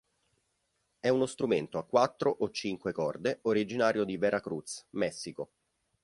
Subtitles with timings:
[0.99, 5.51] È uno strumento a quattro o cinque corde originario di Veracruz, Messico.